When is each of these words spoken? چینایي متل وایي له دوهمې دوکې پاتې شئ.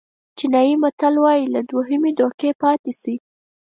چینایي 0.37 0.75
متل 0.83 1.15
وایي 1.23 1.45
له 1.53 1.61
دوهمې 1.69 2.11
دوکې 2.19 2.51
پاتې 2.61 2.91
شئ. 3.01 3.15